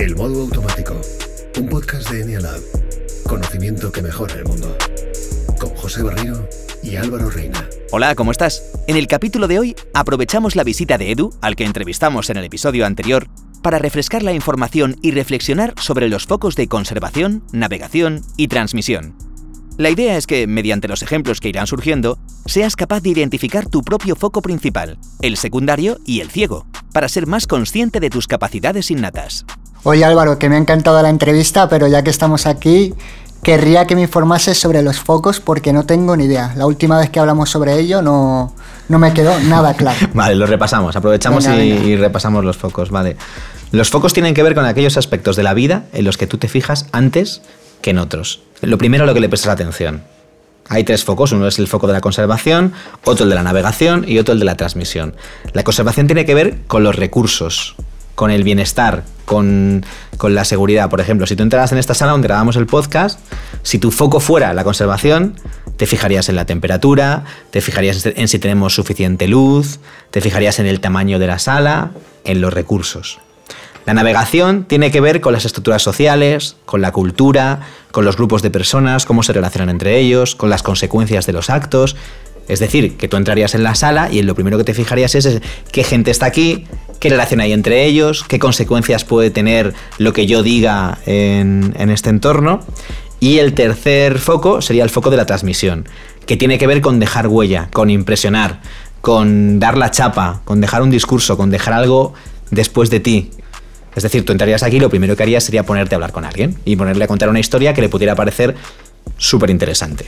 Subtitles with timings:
[0.00, 0.98] El modo automático.
[1.58, 2.58] Un podcast de Enialab.
[3.28, 4.74] Conocimiento que mejora el mundo.
[5.58, 6.48] Con José Barrio
[6.82, 7.68] y Álvaro Reina.
[7.92, 8.62] Hola, ¿cómo estás?
[8.86, 12.44] En el capítulo de hoy aprovechamos la visita de Edu, al que entrevistamos en el
[12.46, 13.28] episodio anterior,
[13.62, 19.14] para refrescar la información y reflexionar sobre los focos de conservación, navegación y transmisión.
[19.76, 23.82] La idea es que, mediante los ejemplos que irán surgiendo, seas capaz de identificar tu
[23.82, 26.64] propio foco principal, el secundario y el ciego,
[26.94, 29.44] para ser más consciente de tus capacidades innatas.
[29.82, 32.94] Oye Álvaro, que me ha encantado la entrevista, pero ya que estamos aquí,
[33.42, 36.52] querría que me informases sobre los focos porque no tengo ni idea.
[36.56, 38.54] La última vez que hablamos sobre ello no,
[38.88, 39.98] no me quedó nada claro.
[40.14, 41.86] Vale, lo repasamos, aprovechamos Venga, y, venga.
[41.86, 43.16] y repasamos los focos, vale.
[43.72, 46.38] Los focos tienen que ver con aquellos aspectos de la vida en los que tú
[46.38, 47.40] te fijas antes
[47.80, 48.42] que en otros.
[48.60, 50.02] Lo primero a lo que le prestas atención.
[50.68, 52.72] Hay tres focos, uno es el foco de la conservación,
[53.04, 55.16] otro el de la navegación y otro el de la transmisión.
[55.52, 57.74] La conservación tiene que ver con los recursos,
[58.20, 59.82] con el bienestar, con,
[60.18, 60.90] con la seguridad.
[60.90, 63.18] Por ejemplo, si tú entraras en esta sala donde grabamos el podcast,
[63.62, 65.36] si tu foco fuera la conservación,
[65.78, 70.66] te fijarías en la temperatura, te fijarías en si tenemos suficiente luz, te fijarías en
[70.66, 71.92] el tamaño de la sala,
[72.24, 73.20] en los recursos.
[73.86, 78.42] La navegación tiene que ver con las estructuras sociales, con la cultura, con los grupos
[78.42, 81.96] de personas, cómo se relacionan entre ellos, con las consecuencias de los actos.
[82.48, 85.14] Es decir, que tú entrarías en la sala y en lo primero que te fijarías
[85.14, 85.40] es, es
[85.72, 86.66] qué gente está aquí,
[87.00, 92.10] qué relación hay entre ellos, qué consecuencias puede tener lo que yo diga en, este
[92.10, 92.60] entorno.
[93.18, 95.86] Y el tercer foco sería el foco de la transmisión,
[96.26, 98.60] que tiene que ver con dejar huella, con impresionar,
[99.00, 102.14] con dar la chapa, con dejar un discurso, con dejar algo
[102.50, 103.30] después de ti.
[103.96, 106.24] Es decir, tú entrarías aquí y lo primero que harías sería ponerte a hablar con
[106.24, 108.54] alguien y ponerle a contar una historia que le pudiera parecer
[109.16, 110.06] súper interesante.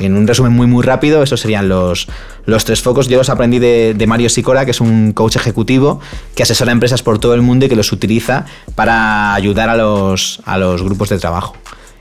[0.00, 2.08] En un resumen muy muy rápido, esos serían los,
[2.46, 3.06] los tres focos.
[3.06, 6.00] Yo los aprendí de, Mario Sicora, que es un coach ejecutivo
[6.34, 10.40] que asesora empresas por todo el mundo y que los utiliza para ayudar a los,
[10.46, 11.54] a los grupos de trabajo.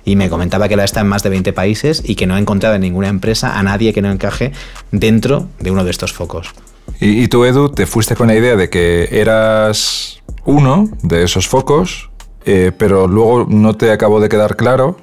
[0.06, 2.40] Y me comentaba que él está en más de 20 países y que no ha
[2.40, 4.54] encontrado en ninguna empresa a nadie que no encaje
[4.92, 6.50] dentro de uno de estos focos.
[7.00, 11.48] Y, y tú, Edu, te fuiste con la idea de que eras uno de esos
[11.48, 12.10] focos,
[12.46, 14.98] eh, pero luego no te acabó de quedar claro,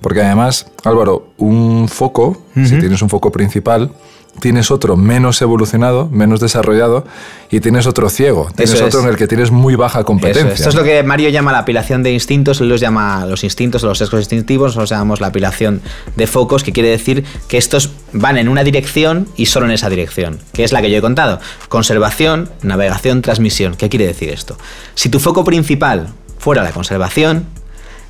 [0.00, 3.92] porque además, Álvaro, un foco, si tienes un foco principal,
[4.38, 7.04] tienes otro menos evolucionado, menos desarrollado,
[7.50, 9.04] y tienes otro ciego, tienes Eso otro es.
[9.04, 10.54] en el que tienes muy baja competencia.
[10.54, 13.84] esto es lo que Mario llama la apilación de instintos, él los llama los instintos
[13.84, 15.82] o los sesgos instintivos, nosotros llamamos la apilación
[16.16, 19.90] de focos, que quiere decir que estos van en una dirección y solo en esa
[19.90, 21.40] dirección, que es la que yo he contado.
[21.68, 23.74] Conservación, navegación, transmisión.
[23.74, 24.56] ¿Qué quiere decir esto?
[24.94, 26.08] Si tu foco principal
[26.38, 27.46] fuera la conservación,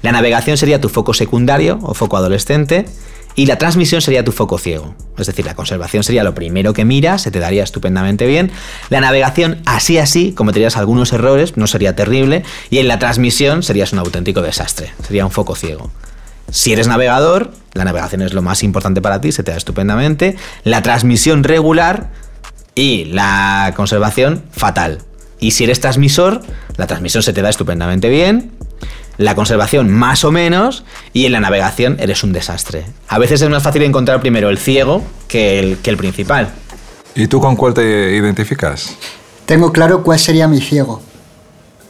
[0.03, 2.87] la navegación sería tu foco secundario o foco adolescente
[3.35, 4.95] y la transmisión sería tu foco ciego.
[5.17, 8.51] Es decir, la conservación sería lo primero que miras, se te daría estupendamente bien.
[8.89, 12.45] La navegación, así así, cometerías algunos errores, no sería terrible.
[12.71, 15.91] Y en la transmisión serías un auténtico desastre, sería un foco ciego.
[16.51, 20.37] Si eres navegador, la navegación es lo más importante para ti, se te da estupendamente.
[20.65, 22.11] La transmisión regular
[22.75, 24.99] y la conservación fatal.
[25.39, 26.43] Y si eres transmisor,
[26.77, 28.51] la transmisión se te da estupendamente bien,
[29.21, 30.83] la conservación más o menos
[31.13, 32.87] y en la navegación eres un desastre.
[33.07, 36.49] A veces es más fácil encontrar primero el ciego que el, que el principal.
[37.15, 38.97] ¿Y tú con cuál te identificas?
[39.45, 41.03] Tengo claro cuál sería mi ciego.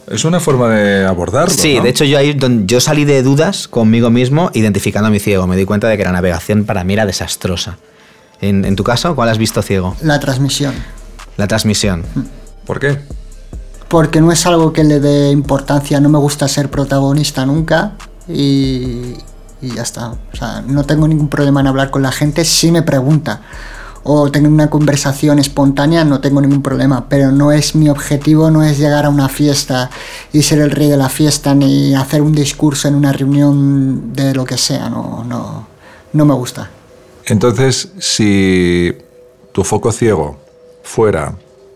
[0.09, 1.53] Es una forma de abordarlo.
[1.53, 1.83] Sí, ¿no?
[1.83, 5.47] de hecho yo ahí yo salí de dudas conmigo mismo identificando a mi ciego.
[5.47, 7.77] Me di cuenta de que la navegación para mí era desastrosa.
[8.41, 9.95] En, en tu caso, ¿cuál has visto ciego?
[10.01, 10.73] La transmisión.
[11.37, 12.03] La transmisión.
[12.65, 12.97] ¿Por qué?
[13.91, 19.15] Porque no es algo que le dé importancia, no me gusta ser protagonista nunca y,
[19.61, 20.11] ya está.
[20.11, 23.41] O sea, no tengo ningún problema en hablar con la gente si me pregunta.
[24.03, 27.09] O tener una conversación espontánea, no tengo ningún problema.
[27.09, 29.89] Pero no es mi objetivo, no es llegar a una fiesta
[30.31, 34.33] y ser el rey de la fiesta, ni hacer un discurso en una reunión de
[34.33, 34.89] lo que sea.
[34.89, 35.67] No, no,
[36.13, 36.69] no me gusta.
[37.25, 38.97] Entonces, si
[39.51, 40.39] tu foco ciego
[40.81, 41.35] fuera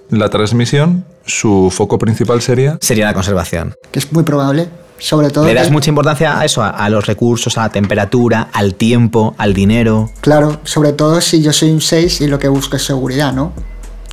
[0.09, 2.77] la transmisión, su foco principal sería...
[2.81, 3.75] Sería la conservación.
[3.91, 4.69] Que es muy probable.
[4.97, 5.45] Sobre todo.
[5.45, 6.63] ¿Le das que- mucha importancia a eso?
[6.63, 10.09] A, a los recursos, a la temperatura, al tiempo, al dinero.
[10.21, 13.51] Claro, sobre todo si yo soy un 6 y lo que busco es seguridad, ¿no?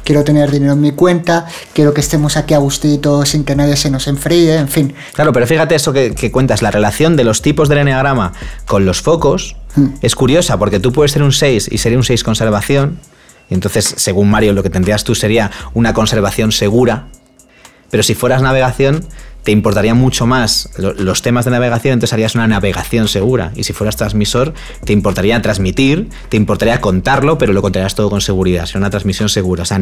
[0.05, 3.76] Quiero tener dinero en mi cuenta, quiero que estemos aquí a gustito sin que nadie
[3.76, 4.93] se nos enfríe, en fin.
[5.14, 8.32] Claro, pero fíjate eso que, que cuentas, la relación de los tipos del enneagrama
[8.67, 9.94] con los focos Hmm.
[10.03, 12.99] es curiosa, porque tú puedes ser un 6 y sería un 6 conservación,
[13.50, 17.08] entonces, según Mario, lo que tendrías tú sería una conservación segura,
[17.90, 19.04] pero si fueras navegación,
[19.42, 23.52] te importarían mucho más lo- los temas de navegación, entonces harías una navegación segura.
[23.56, 24.54] Y si fueras transmisor,
[24.84, 28.66] te importaría transmitir, te importaría contarlo, pero lo contarías todo con seguridad.
[28.66, 29.64] Sería una transmisión segura.
[29.64, 29.80] O sea,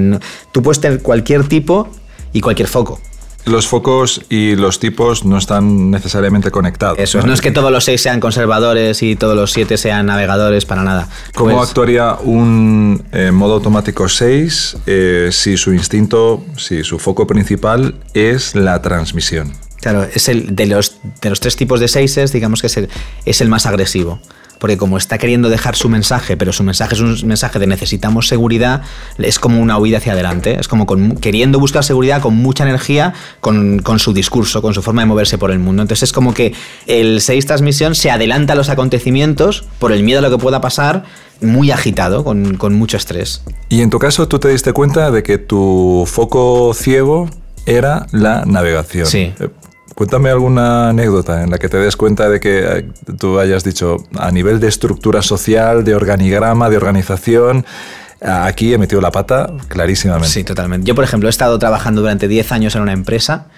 [0.53, 1.91] tú puedes tener cualquier tipo
[2.33, 3.01] y cualquier foco.
[3.47, 6.99] Los focos y los tipos no están necesariamente conectados.
[6.99, 10.07] Eso es, no es que todos los seis sean conservadores y todos los siete sean
[10.07, 11.09] navegadores para nada.
[11.35, 17.27] ¿Cómo Pues- actuaría un eh, modo automático 6 eh, si su instinto, si su foco
[17.27, 19.53] principal es la transmisión?
[19.81, 22.89] Claro, es el de los, de los tres tipos de seises, digamos que es el,
[23.25, 24.21] es el más agresivo.
[24.61, 28.29] Porque como está queriendo dejar su mensaje, pero su mensaje es un mensaje de necesitamos
[28.29, 28.83] seguridad,
[29.19, 30.57] es como una huida hacia adelante.
[30.61, 34.83] Es como con- queriendo buscar seguridad con mucha energía, con, con su discurso, con su
[34.83, 35.83] forma de moverse por el mundo.
[35.83, 36.53] Entonces es como que
[36.87, 40.61] el 6 transmisión se adelanta a los acontecimientos por el miedo a lo que pueda
[40.61, 41.05] pasar,
[41.41, 43.43] muy agitado, con, con mucho estrés.
[43.71, 47.31] Y en tu caso tú te diste cuenta de que tu foco ciego
[47.65, 49.07] era la navegación.
[49.07, 49.33] Sí.
[50.01, 52.89] Cuéntame alguna anécdota en la que te des cuenta de que eh,
[53.19, 57.67] tú hayas dicho a nivel de estructura social, de organigrama, de organización,
[58.23, 60.31] aquí he metido la pata clarísimamente.
[60.31, 60.87] Sí, totalmente.
[60.87, 63.49] Yo, por ejemplo, he estado trabajando durante 10 años en una empresa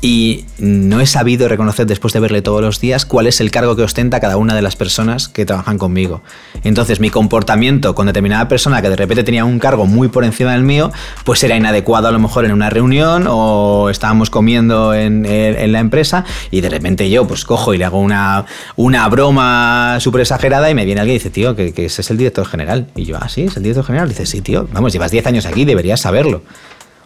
[0.00, 3.76] y no he sabido reconocer después de verle todos los días cuál es el cargo
[3.76, 6.22] que ostenta cada una de las personas que trabajan conmigo.
[6.64, 10.52] Entonces, mi comportamiento con determinada persona que de repente tenía un cargo muy por encima
[10.52, 10.90] del mío,
[11.24, 15.78] pues era inadecuado a lo mejor en una reunión o estábamos comiendo en, en- la
[15.80, 18.44] empresa y de repente yo pues cojo y le hago una,
[18.76, 22.16] una broma súper exagerada y me viene alguien y dice, tío, que, ese es el
[22.16, 22.88] director general.
[22.96, 24.08] Y yo, ah, sí, es el director general.
[24.08, 26.42] dice, sí, tío, vamos, llevas 10 años aquí, deberías saberlo.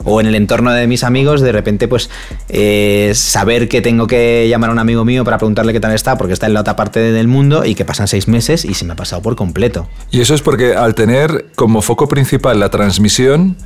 [0.05, 2.11] O en el entorno de mis amigos, de repente, pues
[2.49, 6.17] eh, saber que tengo que llamar a un amigo mío para preguntarle qué tal está,
[6.17, 8.85] porque está en la otra parte del mundo y que pasan seis meses y se
[8.85, 9.89] me ha pasado por completo.
[10.11, 13.57] Y eso es porque al tener como foco principal la transmisión,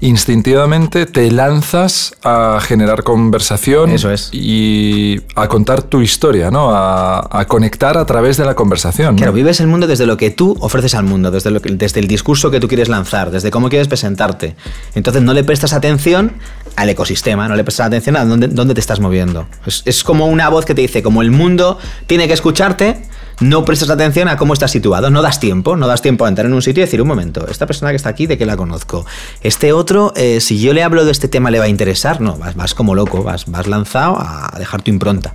[0.00, 4.30] instintivamente te lanzas a generar conversación Eso es.
[4.32, 6.70] y a contar tu historia, ¿no?
[6.74, 9.14] A, a conectar a través de la conversación.
[9.14, 9.18] ¿no?
[9.18, 12.00] Claro, vives el mundo desde lo que tú ofreces al mundo, desde, lo que- desde
[12.00, 14.54] el discurso que tú quieres lanzar, desde cómo quieres presentarte.
[14.94, 16.32] Entonces no le prestas atención
[16.76, 19.46] al ecosistema, no le prestas atención a dónde, dónde te estás moviendo.
[19.66, 23.02] Es, es como una voz que te dice, como el mundo tiene que escucharte,
[23.40, 26.46] no prestas atención a cómo estás situado, no das tiempo, no das tiempo a entrar
[26.46, 28.56] en un sitio y decir, un momento, esta persona que está aquí, ¿de qué la
[28.56, 29.06] conozco?
[29.42, 32.20] Este otro, eh, si yo le hablo de este tema, ¿le va a interesar?
[32.20, 35.32] No, vas, vas como loco, vas, vas lanzado a dejar tu impronta.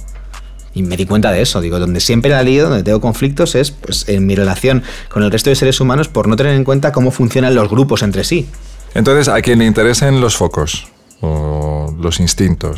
[0.75, 3.71] Y me di cuenta de eso, digo, donde siempre la lío, donde tengo conflictos es
[3.71, 6.91] pues, en mi relación con el resto de seres humanos por no tener en cuenta
[6.91, 8.47] cómo funcionan los grupos entre sí.
[8.95, 10.87] Entonces, a quien le interesen los focos
[11.21, 12.75] o los instintos,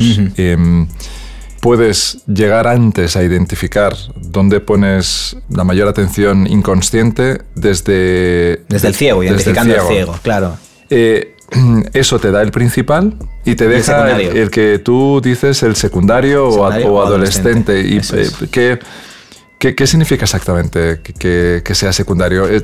[1.60, 8.62] puedes llegar antes a identificar dónde pones la mayor atención inconsciente desde...
[8.68, 10.56] Desde el ciego, desde identificando el ciego, claro.
[10.90, 11.34] Eh,
[11.92, 13.14] eso te da el principal
[13.44, 17.72] y te deja el, que tú dices el secundario, o a- Secundario o, o adolescente.
[17.72, 18.32] adolescente, ¿Y es.
[18.42, 18.78] eh,
[19.58, 22.48] qué, significa exactamente que, que- que sea secundario?
[22.48, 22.62] Eh,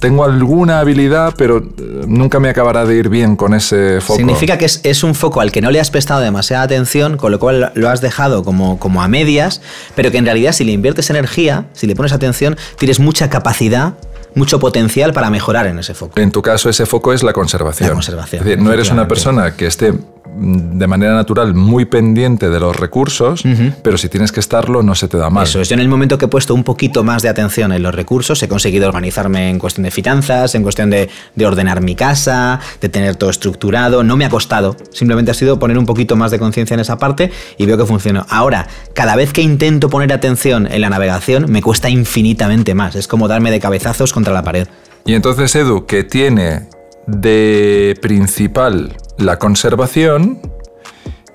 [0.00, 4.16] tengo alguna habilidad, pero eh, nunca me acabará de ir bien con ese foco.
[4.18, 7.30] Significa que es, es un foco al que no le has prestado demasiada atención, con
[7.32, 9.60] lo cual lo has dejado como, como a medias,
[9.94, 13.94] pero que en realidad si le inviertes energía, si le pones atención, tienes mucha capacidad,
[14.34, 16.18] mucho potencial para mejorar en ese foco.
[16.20, 17.88] En tu caso, ese foco es la conservación.
[17.90, 19.94] La conservación, Es decir, no eres una persona que esté
[20.26, 23.44] de manera natural muy pendiente de los recursos,
[23.82, 25.44] pero si tienes que estarlo, no se te da mal.
[25.44, 27.82] Eso es, yo en el momento que he puesto un poquito más de atención en
[27.82, 31.94] los recursos, he conseguido organizarme en cuestión de finanzas, en cuestión de, de ordenar mi
[31.94, 34.02] casa, de tener todo estructurado.
[34.02, 36.98] No me ha costado, simplemente ha sido poner un poquito más de conciencia en esa
[36.98, 38.26] parte y veo que funcionó.
[38.28, 42.96] Ahora, cada vez que intento poner atención en la navegación, me cuesta infinitamente más.
[42.96, 44.66] Es como darme de cabezazos contra la pared.
[45.04, 46.68] Y entonces Edu, que tiene
[47.06, 50.40] de principal la conservación,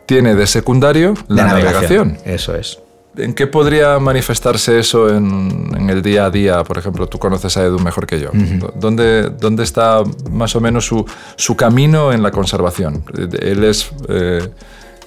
[0.05, 2.17] tiene de secundario la, navegación.
[2.25, 2.79] Eso es.
[3.15, 6.63] ¿En qué podría manifestarse eso en, en el día a día?
[6.63, 8.29] Por ejemplo, tú conoces a Edu mejor que yo.
[8.75, 11.05] ¿Dónde, dónde está más o menos su,
[11.36, 13.03] su camino en la conservación?
[13.39, 14.48] Él es, eh,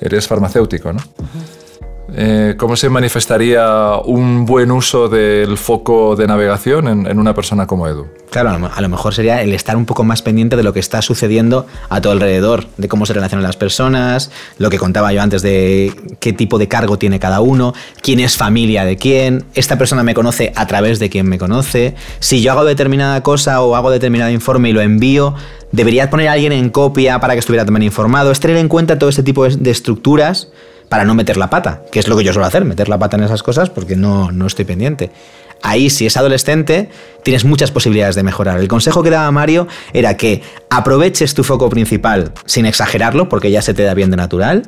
[0.01, 1.01] él es farmacéutico, ¿no?
[2.15, 7.89] Eh, ¿Cómo se manifestaría un buen uso del foco de navegación en, una persona como
[7.89, 8.07] Edu?
[8.31, 11.01] Claro, a lo, mejor sería el estar un poco más pendiente de lo que está
[11.03, 15.43] sucediendo a tu alrededor, de cómo se relacionan las personas, lo que contaba yo antes
[15.43, 20.03] de qué tipo de cargo tiene cada uno, quién es familia de quién, esta persona
[20.03, 23.91] me conoce a través de quien me conoce, si yo hago determinada cosa o hago
[23.91, 25.35] determinado informe y lo envío,
[25.71, 28.99] debería poner a alguien en copia para que estuviera también informado, es tener en cuenta
[28.99, 30.49] todo este tipo de estructuras
[30.93, 33.17] para no meter la pata, que es lo que yo suelo hacer, meter la pata
[33.17, 35.11] en esas cosas porque no, no estoy pendiente.
[35.63, 36.91] Ahí, si es adolescente,
[37.23, 38.61] tienes muchas posibilidades de mejorar.
[38.61, 43.63] El consejo que daba Mario era que aproveches tu foco principal sin exagerarlo, porque ya
[43.63, 44.65] se te da bien de natural,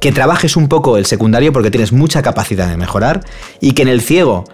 [0.00, 3.20] que trabajes un poco el secundario porque tienes mucha capacidad de mejorar
[3.60, 4.44] y que en el ciego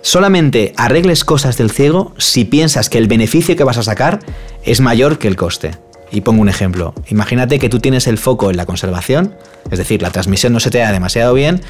[0.00, 4.18] solamente arregles cosas del ciego si piensas que el beneficio que vas a sacar
[4.64, 5.70] es mayor que el coste.
[6.12, 6.94] Y pongo un ejemplo.
[7.08, 9.34] Imagínate que tú tienes el foco en la conservación,
[9.70, 11.62] es decir, la transmisión no se te da demasiado bien,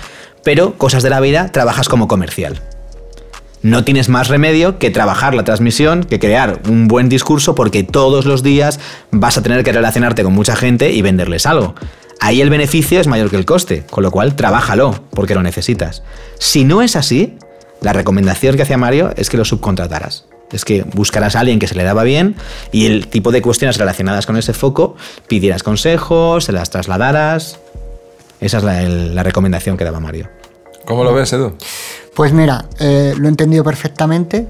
[0.42, 2.60] pero cosas de la vida trabajas como comercial.
[3.62, 8.24] No tienes más remedio que trabajar la transmisión, que crear un buen discurso, porque todos
[8.24, 8.80] los días
[9.12, 11.76] vas a tener que relacionarte con mucha gente y venderles algo.
[12.18, 16.02] Ahí el beneficio es mayor que el coste, con lo cual trabájalo, porque lo necesitas.
[16.40, 17.38] Si no es así,
[17.80, 20.26] la recomendación que hacía Mario es que lo subcontrataras.
[20.52, 22.36] Es que buscarás a alguien que se le daba bien
[22.72, 24.96] y el tipo de cuestiones relacionadas con ese foco
[25.28, 27.58] pidieras consejos, se las trasladaras.
[28.40, 30.28] Esa es la, el- la recomendación que daba Mario.
[30.84, 31.54] ¿Cómo lo ves, Edu?
[32.14, 34.46] Pues mira, eh, lo he entendido perfectamente,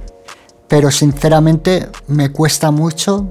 [0.67, 3.27] pero sinceramente me cuesta mucho.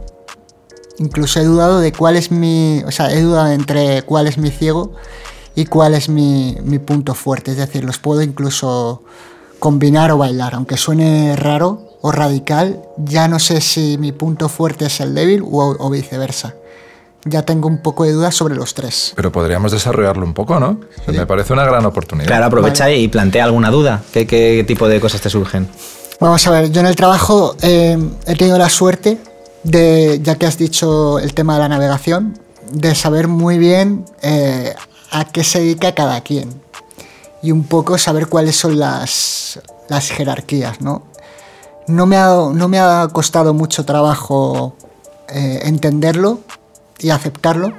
[0.99, 2.83] Incluso he dudado de cuál es mi.
[2.85, 4.93] O sea, he dudado entre cuál es mi ciego
[5.55, 7.51] y cuál es mi, mi punto fuerte.
[7.51, 9.03] Es decir, los puedo incluso
[9.59, 10.53] combinar o bailar.
[10.53, 15.43] Aunque suene raro o radical, ya no sé si mi punto fuerte es el débil
[15.43, 16.55] o, o viceversa.
[17.25, 19.13] Ya tengo un poco de dudas sobre los tres.
[19.15, 20.79] Pero podríamos desarrollarlo un poco, ¿no?
[21.05, 22.27] Me parece una gran oportunidad.
[22.27, 24.01] Claro, aprovecha y plantea alguna duda.
[24.11, 25.69] ¿Qué, qué tipo de cosas te surgen?
[26.19, 29.19] Vamos a ver, yo en el trabajo eh, he tenido la suerte
[29.63, 32.39] de, ya que has dicho el tema de la navegación,
[32.71, 34.73] de saber muy bien eh,
[35.11, 36.61] a qué se dedica cada quien
[37.43, 41.03] y un poco saber cuáles son las, las jerarquías, ¿no?
[41.87, 44.75] No me, ha, no me ha costado mucho trabajo
[45.29, 46.39] eh, entenderlo
[46.99, 47.73] y aceptarlo.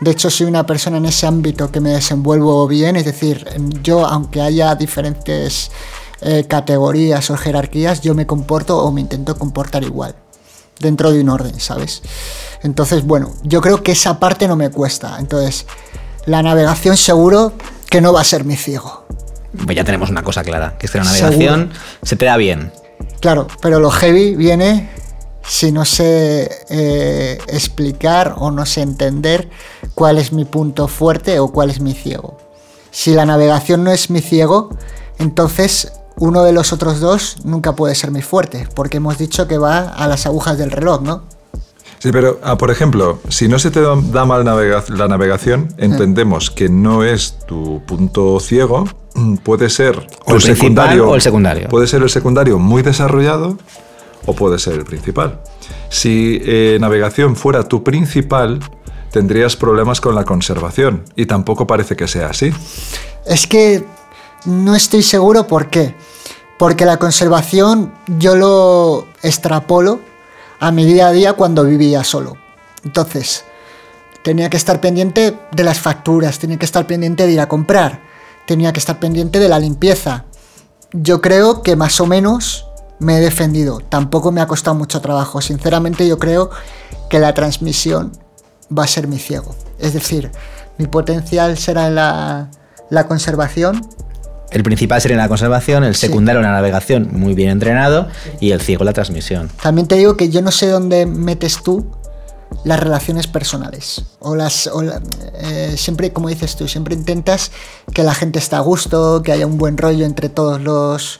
[0.00, 3.46] De hecho, soy una persona en ese ámbito que me desenvuelvo bien, es decir,
[3.82, 5.70] yo, aunque haya diferentes
[6.20, 10.14] eh, categorías o jerarquías, yo me comporto o me intento comportar igual,
[10.78, 12.02] dentro de un orden, ¿sabes?
[12.62, 15.16] Entonces, bueno, yo creo que esa parte no me cuesta.
[15.18, 15.66] Entonces,
[16.26, 17.52] la navegación seguro
[17.88, 19.06] que no va a ser mi ciego.
[19.64, 21.70] Pues ya tenemos una cosa clara, que es que la navegación
[22.02, 22.72] se te da bien.
[23.24, 24.90] Claro, pero lo heavy viene
[25.42, 29.48] si no sé eh, explicar o no sé entender
[29.94, 32.36] cuál es mi punto fuerte o cuál es mi ciego.
[32.90, 34.68] Si la navegación no es mi ciego,
[35.18, 39.56] entonces uno de los otros dos nunca puede ser mi fuerte, porque hemos dicho que
[39.56, 41.22] va a las agujas del reloj, ¿no?
[41.98, 46.50] Sí, pero ah, por ejemplo, si no se te da mal navega- la navegación, entendemos
[46.50, 48.84] que no es tu punto ciego,
[49.42, 51.68] puede ser O el principal o el secundario.
[51.68, 53.56] Puede ser el secundario muy desarrollado
[54.26, 55.40] o puede ser el principal.
[55.88, 58.60] Si eh, navegación fuera tu principal,
[59.10, 62.52] tendrías problemas con la conservación y tampoco parece que sea así.
[63.26, 63.84] Es que
[64.44, 65.94] no estoy seguro por qué.
[66.58, 70.00] Porque la conservación yo lo extrapolo
[70.64, 72.38] a mi día a día cuando vivía solo.
[72.84, 73.44] Entonces,
[74.22, 78.00] tenía que estar pendiente de las facturas, tenía que estar pendiente de ir a comprar,
[78.46, 80.24] tenía que estar pendiente de la limpieza.
[80.92, 82.66] Yo creo que más o menos
[82.98, 83.80] me he defendido.
[83.80, 85.42] Tampoco me ha costado mucho trabajo.
[85.42, 86.48] Sinceramente yo creo
[87.10, 88.12] que la transmisión
[88.76, 89.54] va a ser mi ciego.
[89.78, 90.32] Es decir,
[90.78, 92.48] mi potencial será la,
[92.88, 93.86] la conservación.
[94.54, 98.08] El principal sería la conservación, el secundario la navegación muy bien entrenado
[98.40, 99.50] y el ciego la transmisión.
[99.62, 101.84] También te digo que yo no sé dónde metes tú
[102.64, 104.04] las relaciones personales.
[104.20, 104.68] O las.
[104.68, 105.00] o la-
[105.40, 107.50] eh, siempre, como dices tú, siempre intentas
[107.92, 111.18] que la gente esté a gusto, que haya un buen rollo entre todos los,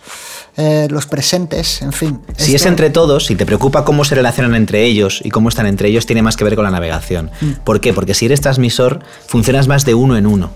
[0.57, 2.21] eh, los presentes, en fin.
[2.37, 5.67] Si es entre todos, si te preocupa cómo se relacionan entre ellos y cómo están
[5.67, 7.33] entre ellos, tiene más que ver con la navegación.
[7.64, 7.93] ¿Por qué?
[7.93, 10.50] Porque si eres transmisor, funcionas más de uno en uno.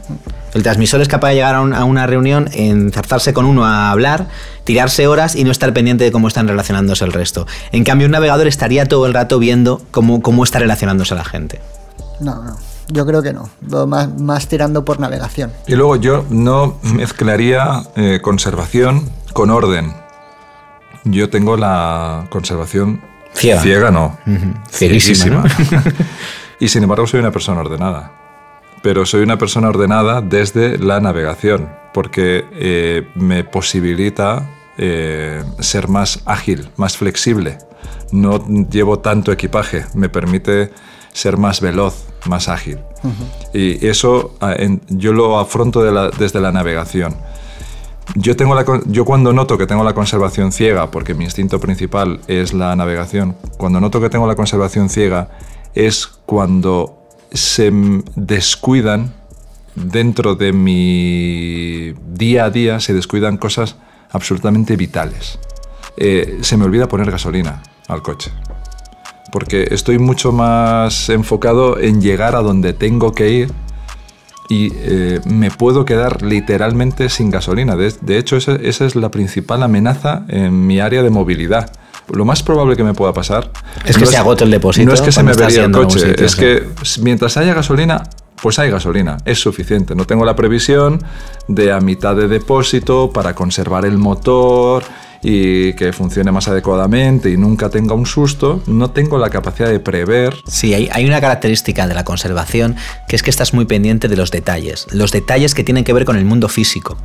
[0.54, 3.90] El transmisor es capaz de llegar a, un- a una reunión, enzarzarse con uno a
[3.90, 4.26] hablar,
[4.64, 7.46] tirarse horas y no estar pendiente de cómo están relacionándose el resto.
[7.72, 11.60] En cambio, un navegador estaría todo el rato viendo cómo, cómo está relacionándose la gente.
[12.20, 12.56] No, no.
[12.90, 13.50] Yo creo que no.
[13.86, 15.52] Más, más tirando por navegación.
[15.66, 19.92] Y luego yo no mezclaría eh, conservación con orden.
[21.04, 23.02] Yo tengo la conservación
[23.34, 23.90] Ciega.
[23.90, 24.18] no.
[24.26, 24.54] Ujú.
[24.72, 25.44] Cieguísima,
[26.60, 28.12] y sin embargo soy una persona ordenada.
[28.88, 36.22] Pero soy una persona ordenada desde la navegación, porque eh, me posibilita eh, ser más
[36.24, 37.58] ágil, más flexible.
[38.12, 40.70] No llevo tanto equipaje, me permite
[41.12, 42.78] ser más veloz, más ágil.
[43.52, 47.14] Y eso ah, en- yo lo afronto de la- desde la navegación.
[48.14, 52.20] Yo, tengo la, yo cuando noto que tengo la conservación ciega, porque mi instinto principal
[52.26, 55.28] es la navegación, cuando noto que tengo la conservación ciega
[55.74, 56.97] es cuando
[57.32, 57.70] se
[58.14, 59.12] descuidan
[59.74, 63.76] dentro de mi día a día, se descuidan cosas
[64.10, 65.38] absolutamente vitales.
[65.96, 68.30] Eh, se me olvida poner gasolina al coche,
[69.32, 73.52] porque estoy mucho más enfocado en llegar a donde tengo que ir
[74.48, 77.76] y eh, me puedo quedar literalmente sin gasolina.
[77.76, 81.70] De, hecho, esa es la principal amenaza en mi área de movilidad,
[82.12, 83.50] lo más probable que me pueda pasar
[83.84, 86.00] Es que no se agote el depósito No es que se me avería el coche,
[86.00, 86.66] sitio, es que
[87.00, 88.02] mientras haya gasolina,
[88.40, 89.94] pues hay gasolina, es suficiente.
[89.94, 91.02] No tengo la previsión
[91.48, 94.84] de a mitad de depósito para conservar el motor
[95.22, 98.62] y que funcione más adecuadamente y nunca tenga un susto.
[98.66, 102.76] No tengo la capacidad de prever Sí, hay, hay una característica de la conservación
[103.08, 106.04] que es que estás muy pendiente de los detalles, los detalles que tienen que ver
[106.04, 106.96] con el mundo físico.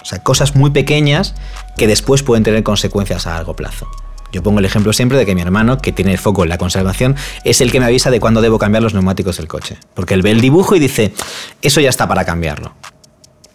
[0.00, 1.34] O sea, cosas muy pequeñas
[1.76, 3.86] que después pueden tener consecuencias a largo plazo.
[4.32, 6.58] Yo pongo el ejemplo siempre de que mi hermano, que tiene el foco en la
[6.58, 9.76] conservación, es el que me avisa de cuándo debo cambiar los neumáticos del coche.
[9.94, 11.12] Porque él ve el dibujo y dice,
[11.60, 12.72] eso ya está para cambiarlo.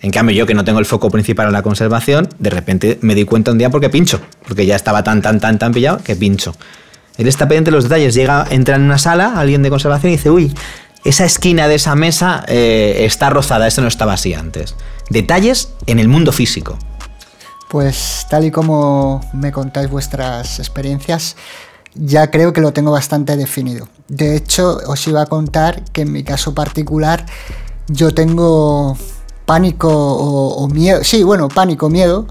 [0.01, 3.15] En cambio, yo que no tengo el foco principal en la conservación, de repente me
[3.15, 4.21] di cuenta un día porque pincho.
[4.47, 6.55] Porque ya estaba tan, tan, tan, tan pillado que pincho.
[7.17, 8.13] Él está pendiente de los detalles.
[8.13, 10.53] Llega, entra en una sala, alguien de conservación, y dice, uy,
[11.03, 14.75] esa esquina de esa mesa eh, está rozada, eso no estaba así antes.
[15.09, 16.77] Detalles en el mundo físico.
[17.69, 21.35] Pues tal y como me contáis vuestras experiencias,
[21.95, 23.87] ya creo que lo tengo bastante definido.
[24.07, 27.25] De hecho, os iba a contar que en mi caso particular
[27.87, 28.97] yo tengo
[29.45, 32.27] pánico o, miedo, sí, bueno, pánico, miedo,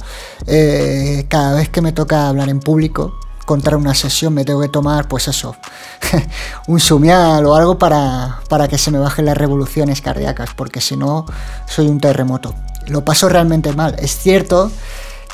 [0.47, 4.69] eh, cada vez que me toca hablar en público, contar una sesión, me tengo que
[4.69, 5.57] tomar, pues eso,
[6.67, 10.97] un sumial o algo para, para que se me bajen las revoluciones cardíacas, porque si
[10.97, 11.25] no,
[11.67, 12.55] soy un terremoto.
[12.89, 13.97] Lo paso realmente mal.
[13.99, 14.71] Es cierto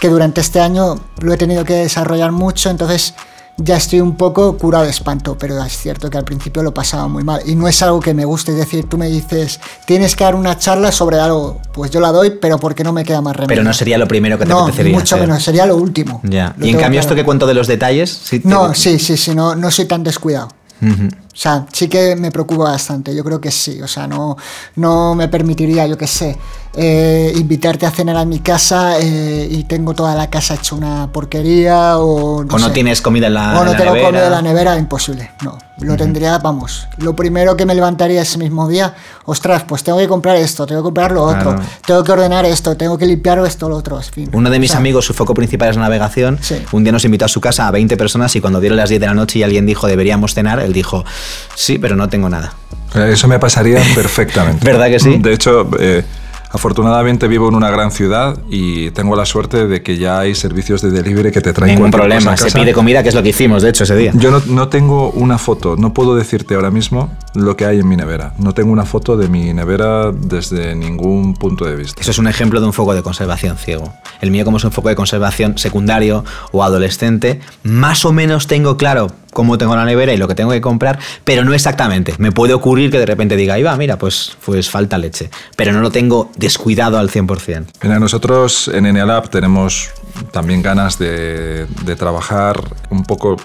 [0.02, 3.14] que durante este año lo he tenido que desarrollar mucho, entonces
[3.56, 7.06] ya estoy un poco curado de espanto, pero es cierto que al principio lo pasaba
[7.06, 10.16] muy mal y no es algo que me guste, es decir, tú me dices, tienes
[10.16, 13.21] que dar una charla sobre algo, pues yo la doy, pero porque no me queda
[13.21, 13.47] más remedio.
[13.47, 15.28] Pero no sería lo primero que te no, apetecería mucho hacer.
[15.28, 16.21] menos, sería lo último.
[16.25, 16.52] Ya.
[16.59, 19.16] Lo Y en cambio, esto que cuento de los detalles, sí te- No, sí, sí,
[19.16, 20.49] sí, no, no soy tan descuidado.
[20.80, 21.11] Ujú.
[21.33, 24.37] O sea, sí que me preocupa bastante, yo creo que sí, o sea, no,
[24.77, 26.37] no me permitiría, yo qué sé,
[26.75, 31.11] eh, invitarte a cenar a mi casa eh, y tengo toda la casa hecha una
[31.11, 32.73] porquería o no, O no sé.
[32.73, 34.07] tienes comida en la, o no la tengo nevera.
[34.09, 38.37] comida en la nevera, imposible, no, lo tendría, vamos, lo primero que me levantaría ese
[38.38, 41.62] mismo día, ostras, pues tengo que comprar esto, tengo que comprar lo otro, Claro.
[41.87, 44.31] tengo que ordenar esto, tengo que limpiar esto, lo otro, en fin.
[44.35, 46.38] Uno de mis O sea, amigos, su foco principal es la navegación.
[46.42, 46.62] Sí.
[46.73, 49.01] Un día nos invitó a su casa a 20 personas y cuando dieron las 10
[49.01, 51.05] de la noche y alguien dijo deberíamos cenar, él dijo,
[51.54, 52.52] sí, pero no tengo nada.
[52.94, 54.64] Eh, Eso me pasaría perfectamente.
[54.64, 55.18] ¿Verdad que sí?
[55.18, 56.04] De hecho, eh,
[56.52, 60.82] afortunadamente vivo en una gran ciudad y tengo la suerte de que ya hay servicios
[60.82, 63.22] de delivery que te traen Ningún problema, cosa a se pide comida, que es lo
[63.22, 64.12] que hicimos, de hecho, ese día.
[64.14, 67.88] Yo no, no tengo una foto, no puedo decirte ahora mismo lo que hay en
[67.88, 68.35] mi nevera.
[68.38, 72.02] No tengo una foto de mi nevera desde ningún punto de vista.
[72.02, 73.94] Eso es un ejemplo de un foco de conservación ciego.
[74.20, 78.76] El mío, como es un foco de conservación secundario o adolescente, más o menos tengo
[78.76, 82.14] claro cómo tengo la nevera y lo que tengo que comprar, pero no exactamente.
[82.18, 85.31] Me puede ocurrir que de repente diga, ahí va, mira, pues, pues falta leche.
[85.57, 87.66] Pero no lo tengo descuidado al 100%.
[87.83, 89.90] Mira, nosotros en Enealab tenemos
[90.31, 91.66] también ganas de,
[91.99, 93.37] trabajar un poco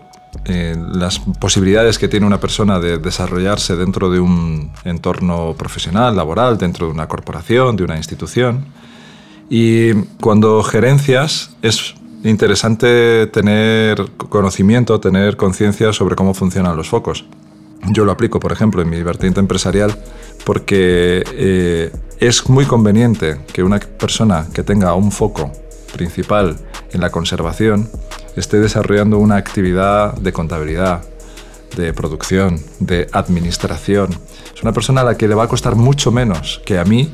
[0.46, 6.58] eh, las posibilidades que tiene una persona de desarrollarse dentro de un entorno profesional, laboral,
[6.58, 8.66] dentro de una corporación, de una institución.
[9.50, 17.26] Y cuando gerencias es interesante tener conocimiento, tener conciencia sobre cómo funcionan los focos.
[17.92, 19.98] Yo lo aplico, por ejemplo, en mi vertiente empresarial
[20.46, 25.52] porque eh, es muy conveniente que una persona que tenga un foco
[25.94, 26.58] principal
[26.92, 27.90] en la conservación
[28.36, 31.04] esté desarrollando una actividad de contabilidad,
[31.76, 34.10] de producción, de administración.
[34.56, 37.12] Es una persona a la que le va a costar mucho menos que a mí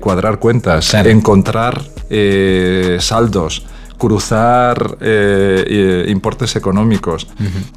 [0.00, 1.10] cuadrar cuentas, Claro.
[1.10, 3.64] encontrar eh, saldos,
[4.08, 7.26] cruzar eh, eh, importes económicos,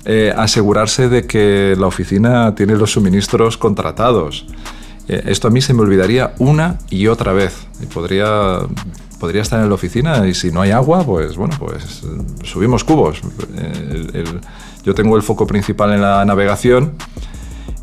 [0.06, 4.46] eh, asegurarse de que la oficina tiene los suministros contratados.
[5.08, 7.54] Eh, esto a mí se me olvidaría una y otra vez.
[7.82, 8.60] Y podría,
[9.20, 12.04] podría estar en la oficina y si no hay agua, pues bueno, pues
[12.44, 13.22] subimos cubos.
[13.58, 14.42] Eh, el- el-
[14.84, 16.94] yo tengo el foco principal en la navegación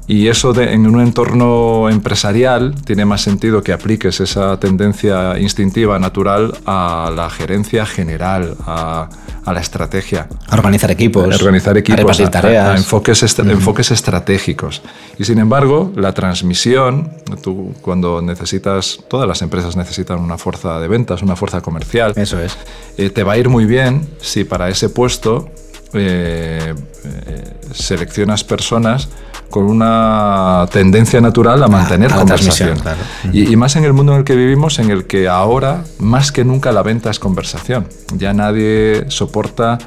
[0.07, 5.99] y eso de- en un entorno empresarial tiene más sentido que apliques esa tendencia instintiva,
[5.99, 9.09] natural, a la gerencia general, a,
[9.45, 10.29] a la estrategia.
[10.49, 11.25] A organizar equipos.
[11.25, 12.69] A organizar equipos, A tareas.
[12.69, 14.83] a enfoques estratégicos.
[15.19, 17.11] Y sin embargo, la transmisión,
[17.43, 22.39] tú cuando necesitas, todas las empresas necesitan una fuerza de ventas, una fuerza comercial, Eso
[22.41, 22.57] es.
[22.99, 25.49] eh, te va a ir muy bien si para ese puesto
[25.97, 29.09] eh, eh, seleccionas personas
[29.55, 32.77] con una tendencia natural a mantener a la conversación.
[32.77, 32.99] claro.
[33.33, 36.33] y, y más en el mundo en el que vivimos, en el que ahora, más
[36.33, 37.87] que nunca, la venta es conversación.
[38.17, 39.79] Ya nadie soporta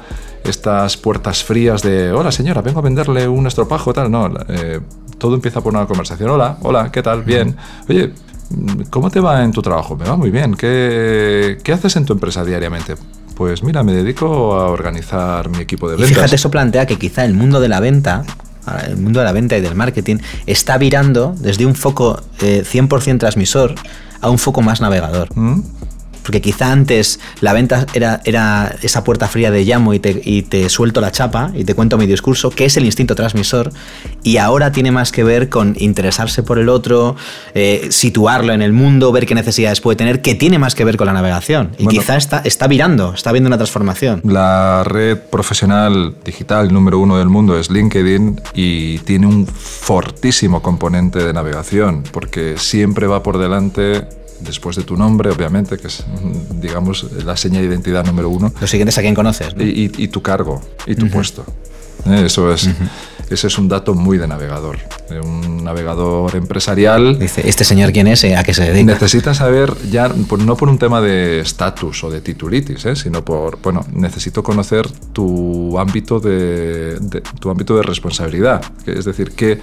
[0.42, 4.10] estas puertas frías de, hola señora, vengo a venderle un estropajo, tal.
[4.10, 4.80] No, eh,
[5.18, 6.30] todo empieza por una conversación.
[6.30, 7.22] Hola, hola, ¿qué tal?
[7.22, 7.54] Bien.
[7.90, 8.14] Oye,
[8.88, 9.96] ¿cómo te va en tu trabajo?
[9.98, 10.54] Me va muy bien.
[10.54, 12.94] ¿Qué, qué haces en tu empresa diariamente?
[13.36, 16.16] pues mira, me dedico a organizar mi equipo de Y ventas.
[16.16, 18.24] fíjate, eso plantea que quizá el mundo de la venta,
[18.86, 20.16] el mundo de la venta y del marketing,
[20.46, 23.74] está virando desde un foco eh, 100% transmisor
[24.20, 25.28] a un foco más navegador.
[25.36, 25.60] ¿Mm?
[26.28, 30.42] Porque quizá antes la venta era, era esa puerta fría de llamo y te, y
[30.42, 33.70] te suelto la chapa y te cuento mi discurso, que es el instinto transmisor,
[34.22, 37.16] y ahora tiene más que ver con interesarse por el otro,
[37.54, 40.98] eh, situarlo en el mundo, ver qué necesidades puede tener, que tiene más que ver
[40.98, 41.70] con la navegación.
[41.78, 41.98] Y Bueno.
[41.98, 44.20] quizá está, está virando, está viendo una transformación.
[44.24, 51.24] La red profesional digital número uno del mundo es LinkedIn y tiene un fortísimo componente
[51.24, 54.06] de navegación porque siempre va por delante,
[54.40, 58.52] después de tu nombre, obviamente, que es, mm, digamos, la seña de identidad número uno,
[58.60, 59.54] Lo siguiente es a quién conoces.
[59.56, 59.62] ¿no?
[59.62, 61.44] y, y- y tu cargo y tu puesto.
[62.06, 62.68] Eh, Eso es,
[63.28, 64.78] ese es un dato muy de navegador.
[65.10, 68.22] De un navegador empresarial Dice, ¿este señor quién es?
[68.24, 68.92] Eh, ¿A qué se dedica?
[68.92, 72.94] Necesitas saber, ya por- no por un tema de estatus o de titulitis, ¿eh?
[72.94, 78.62] sino por, bueno, necesito conocer tu ámbito de, de- tu ámbito de responsabilidad.
[78.84, 79.58] que Es decir, qué,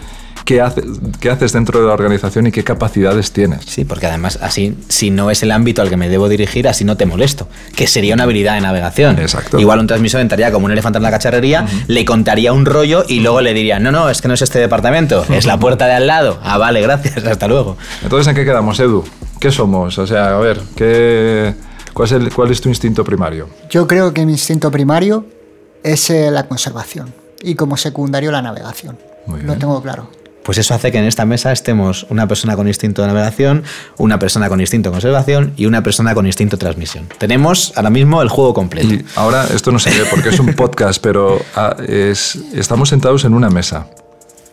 [0.45, 0.83] qué, hace-
[1.19, 3.65] qué haces dentro de la organización y qué capacidades tienes.
[3.65, 6.85] Sí, porque además así, si no es el ámbito al que me debo dirigir, así
[6.85, 7.47] no te molesto.
[7.75, 9.19] Que sería una habilidad de navegación.
[9.19, 9.59] Exacto.
[9.59, 13.19] Igual un transmisor entraría como un elefante en la cacharrería, le contaría un rollo y
[13.19, 15.93] luego le diría, no, no, es que no es este departamento, es la puerta de
[15.93, 16.39] al lado.
[16.43, 17.75] Ah, vale, gracias, hasta luego.
[18.03, 19.03] Entonces, ¿en qué quedamos, Edu?
[19.39, 19.97] ¿Qué somos?
[19.97, 21.53] O sea, a ver, ¿qué,
[21.93, 23.49] cuál, es el- cuál es tu instinto primario?
[23.69, 25.25] Yo creo que mi instinto primario
[25.83, 28.97] es eh, la conservación y como secundario la navegación.
[29.27, 29.59] Muy Lo bien.
[29.59, 30.07] tengo claro.
[30.45, 33.63] Pues eso hace que en esta mesa estemos una persona con instinto de navegación,
[33.97, 37.07] una persona con instinto de conservación y una persona con instinto de transmisión.
[37.17, 38.93] Tenemos ahora mismo el juego completo.
[38.93, 43.25] Y ahora esto no se ve porque es un podcast, pero ah, es, estamos sentados
[43.25, 43.87] en una mesa.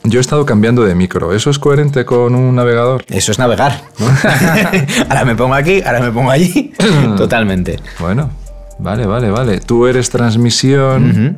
[0.04, 1.34] Yo he estado cambiando de micro.
[1.34, 3.04] ¿Eso es coherente con un navegador?
[3.08, 3.82] Eso es navegar.
[3.98, 4.06] ¿no?
[5.10, 6.72] ahora me pongo aquí, ahora me pongo allí.
[7.18, 7.78] Totalmente.
[8.00, 8.30] Bueno,
[8.78, 9.60] vale, vale, vale.
[9.60, 11.36] Tú eres transmisión.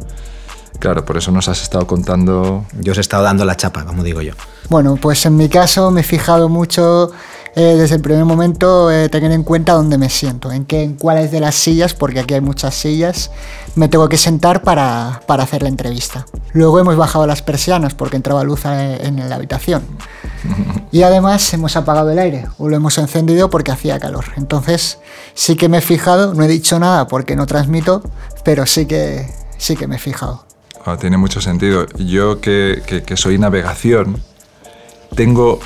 [0.79, 2.65] Claro, por eso nos has estado contando.
[2.81, 4.35] Yo os he estado dando la chapa, como digo yo.
[4.69, 7.11] Bueno, pues en mi caso me he fijado mucho
[7.57, 10.95] eh, desde el primer momento eh, tener en cuenta dónde me siento, en, qué, en
[10.95, 13.31] cuáles de las sillas, porque aquí hay muchas sillas,
[13.77, 16.27] me tengo que sentar para, para hacer la entrevista.
[16.53, 19.83] Luego hemos bajado las persianas porque entraba luz eh, en la habitación.
[20.95, 24.27] Y además hemos apagado el aire o lo hemos encendido porque hacía calor.
[24.37, 25.01] Entonces
[25.35, 28.01] sí que me he fijado, no he dicho nada porque no transmito,
[28.45, 30.45] pero sí que, sí que me he fijado.
[30.85, 31.87] Ah, tiene mucho sentido.
[31.99, 34.23] Yo que, que- que soy navegación,
[35.14, 35.61] tengo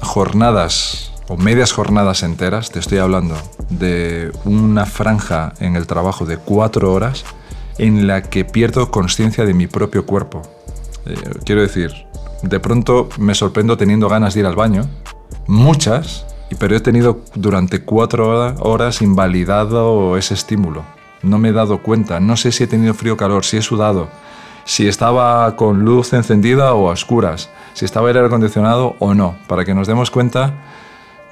[0.00, 3.34] jornadas o medias jornadas enteras, te estoy hablando
[3.70, 7.24] de una franja en el trabajo de cuatro horas
[7.78, 10.42] en la que pierdo conciencia de mi propio cuerpo.
[11.06, 11.92] Eh, quiero decir,
[12.42, 14.88] de pronto me sorprendo teniendo ganas de ir al baño,
[15.46, 16.26] muchas,
[16.58, 20.82] pero he tenido durante cuatro hora- horas invalidado ese estímulo.
[21.22, 23.62] No me he dado cuenta, no sé si he tenido frío o calor, si he
[23.62, 24.08] sudado,
[24.68, 29.36] si estaba con luz encendida o a oscuras, si estaba el aire acondicionado o no,
[29.46, 30.52] para que nos demos cuenta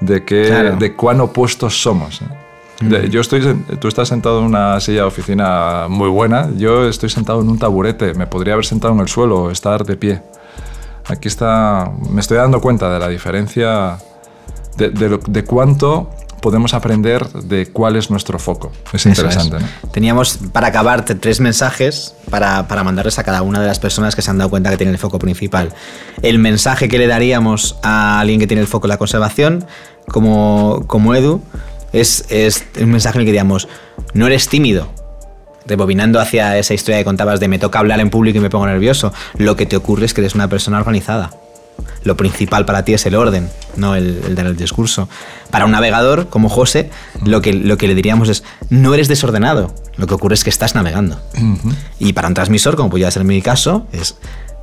[0.01, 0.77] de, que, Claro.
[0.77, 2.23] de cuán opuestos somos.
[2.23, 3.09] ¿eh?
[3.11, 3.43] Yo estoy,
[3.79, 7.59] tú estás sentado en una silla de oficina muy buena, yo estoy sentado en un
[7.59, 10.23] taburete, me podría haber sentado en el suelo o estar de pie.
[11.05, 13.99] Aquí está, me estoy dando cuenta de la diferencia,
[14.79, 16.09] de, de cuánto
[16.41, 18.73] podemos aprender de cuál es nuestro foco.
[18.93, 19.57] Es interesante.
[19.57, 19.63] es.
[19.63, 19.91] ¿no?
[19.91, 24.23] Teníamos para acabar tres mensajes para, para mandarles a cada una de las personas que
[24.23, 25.73] se han dado cuenta que tienen el foco principal.
[26.23, 29.67] El mensaje que le daríamos a alguien que tiene el foco en la conservación,
[30.09, 31.43] como, como Edu,
[31.93, 33.69] es, es un mensaje en el que diríamos,
[34.15, 34.89] no eres tímido.
[35.67, 38.67] Rebobinando hacia esa historia que contabas de me toca hablar en público y me pongo
[38.67, 39.13] nervioso.
[39.37, 41.31] Lo que te ocurre es que eres una persona organizada.
[42.03, 45.09] Lo principal para ti es el orden, no el, el dar el discurso.
[45.51, 46.91] Para un navegador como José,
[47.25, 50.51] lo que, lo que le diríamos es, no eres desordenado, lo que ocurre es que
[50.51, 51.21] estás navegando.
[51.99, 54.17] Y para un transmisor, como podría ser mi caso, es,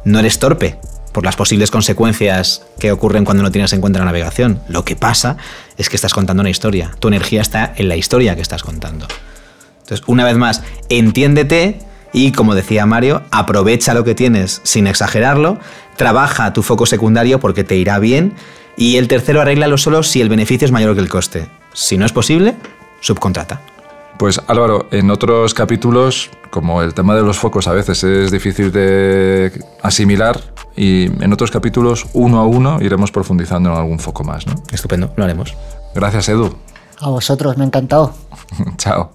[0.05, 0.79] no eres torpe
[1.11, 4.61] por las posibles consecuencias que ocurren cuando no tienes en cuenta la navegación.
[4.67, 5.37] Lo que pasa
[5.77, 6.91] es que estás contando una historia.
[6.99, 9.07] Tu energía está en la historia que estás contando.
[9.81, 11.79] Entonces, una vez más, entiéndete
[12.13, 15.59] y, como decía Mario, aprovecha lo que tienes sin exagerarlo,
[15.97, 18.33] trabaja tu foco secundario porque te irá bien
[18.77, 21.47] y el tercero, arréglalo solo si el beneficio es mayor que el coste.
[21.73, 22.55] Si no es posible,
[23.01, 23.61] subcontrata.
[24.17, 28.71] Pues Álvaro, en otros capítulos, como el tema de los focos a veces es difícil
[28.71, 30.39] de asimilar,
[30.75, 34.47] y en otros capítulos, uno a uno, iremos profundizando en algún foco más.
[34.47, 34.55] ¿no?
[34.71, 35.55] Estupendo, lo haremos.
[35.93, 36.55] Gracias, Edu.
[36.99, 38.13] A vosotros, me ha encantado.
[38.77, 39.11] Chao.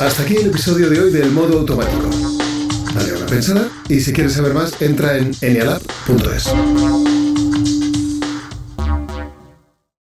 [0.00, 2.29] Hasta aquí el episodio de hoy del modo automático.
[2.94, 7.09] Dale una pensada y si quieres saber más, entra en enialab.es.